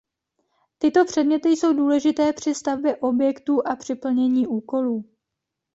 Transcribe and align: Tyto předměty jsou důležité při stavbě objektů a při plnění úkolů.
Tyto 0.77 1.05
předměty 1.05 1.49
jsou 1.49 1.73
důležité 1.73 2.33
při 2.33 2.55
stavbě 2.55 2.97
objektů 2.97 3.67
a 3.67 3.75
při 3.75 3.95
plnění 3.95 4.47
úkolů. 4.47 5.05